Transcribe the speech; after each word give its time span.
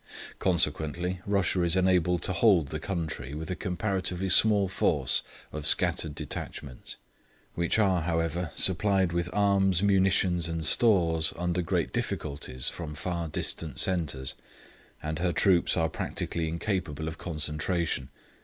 Consequently 0.39 1.21
Russia 1.27 1.61
is 1.61 1.75
enabled 1.75 2.23
to 2.23 2.33
hold 2.33 2.69
the 2.69 2.79
country 2.79 3.35
with 3.35 3.51
a 3.51 3.55
comparatively 3.55 4.29
small 4.29 4.67
force 4.67 5.21
of 5.51 5.67
scattered 5.67 6.15
detachments, 6.15 6.95
which 7.53 7.77
are, 7.77 8.01
however, 8.01 8.49
supplied 8.55 9.13
with 9.13 9.29
arms, 9.31 9.83
munitions 9.83 10.49
and 10.49 10.65
stores 10.65 11.33
under 11.37 11.61
great 11.61 11.93
difficulties 11.93 12.67
from 12.67 12.95
far 12.95 13.27
distant 13.27 13.77
centres, 13.77 14.33
and 15.03 15.19
her 15.19 15.31
troops 15.31 15.77
are 15.77 15.87
practically 15.87 16.47
incapable 16.47 17.07
of 17.07 17.19
concentration. 17.19 18.09